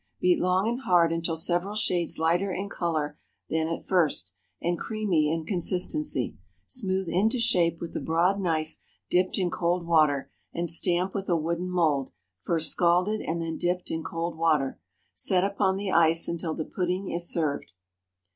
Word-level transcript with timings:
Beat 0.19 0.39
long 0.39 0.67
and 0.67 0.79
hard 0.79 1.11
until 1.13 1.37
several 1.37 1.75
shades 1.75 2.17
lighter 2.17 2.51
in 2.51 2.69
color 2.69 3.19
than 3.51 3.67
at 3.67 3.85
first, 3.85 4.33
and 4.59 4.79
creamy 4.79 5.31
in 5.31 5.45
consistency. 5.45 6.37
Smooth 6.65 7.07
into 7.07 7.37
shape 7.37 7.79
with 7.79 7.95
a 7.95 7.99
broad 7.99 8.39
knife 8.41 8.77
dipped 9.11 9.37
in 9.37 9.51
cold 9.51 9.85
water, 9.85 10.31
and 10.55 10.71
stamp 10.71 11.13
with 11.13 11.29
a 11.29 11.37
wooden 11.37 11.69
mould, 11.69 12.09
first 12.41 12.71
scalded 12.71 13.21
and 13.21 13.39
then 13.43 13.59
dipped 13.59 13.91
in 13.91 14.01
cold 14.03 14.35
water. 14.35 14.79
Set 15.13 15.43
upon 15.43 15.75
the 15.75 15.91
ice 15.91 16.27
until 16.27 16.55
the 16.55 16.65
pudding 16.65 17.11
is 17.11 17.31
served. 17.31 17.73